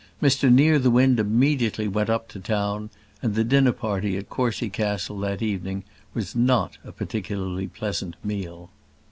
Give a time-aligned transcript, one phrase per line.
[0.19, 2.89] Mr Nearthewinde immediately went up to town;
[3.21, 5.83] and the dinner party at Courcy Castle that evening
[6.15, 8.71] was not a particularly pleasant meal.